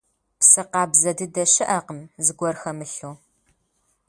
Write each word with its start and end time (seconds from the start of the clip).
Псы 0.39 0.61
къабзэ 0.71 1.11
дыдэ 1.17 1.43
щыӀэкъым, 1.51 2.01
зыгуэр 2.25 2.55
хэмылъу. 2.61 3.15